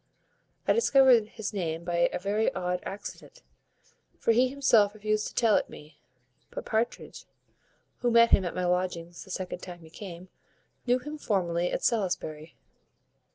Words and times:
I 0.67 0.73
discovered 0.73 1.27
his 1.27 1.53
name 1.53 1.83
by 1.83 2.09
a 2.11 2.17
very 2.17 2.51
odd 2.55 2.79
accident; 2.87 3.43
for 4.17 4.31
he 4.31 4.47
himself 4.47 4.95
refused 4.95 5.27
to 5.27 5.35
tell 5.35 5.55
it 5.57 5.69
me; 5.69 5.99
but 6.49 6.65
Partridge, 6.65 7.25
who 7.99 8.09
met 8.09 8.31
him 8.31 8.43
at 8.43 8.55
my 8.55 8.65
lodgings 8.65 9.23
the 9.23 9.29
second 9.29 9.59
time 9.59 9.81
he 9.81 9.91
came, 9.91 10.29
knew 10.87 10.97
him 10.97 11.19
formerly 11.19 11.71
at 11.71 11.83
Salisbury." 11.83 12.55